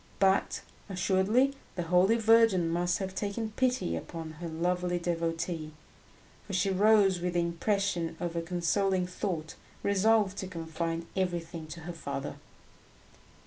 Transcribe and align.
But, 0.17 0.61
assuredly, 0.89 1.53
the 1.75 1.83
Holy 1.83 2.15
Virgin 2.17 2.67
must 2.69 2.97
have 2.97 3.13
taken 3.13 3.51
pity 3.51 3.95
upon 3.95 4.31
her 4.41 4.47
lovely 4.49 4.97
devotee, 4.97 5.73
for 6.47 6.53
she 6.53 6.71
rose 6.71 7.19
with 7.21 7.35
the 7.35 7.41
impression 7.41 8.17
of 8.19 8.35
a 8.35 8.41
consoling 8.41 9.05
thought, 9.05 9.53
resolved 9.83 10.39
to 10.39 10.47
confide 10.47 11.05
everything 11.15 11.67
to 11.67 11.81
her 11.81 11.93
father. 11.93 12.37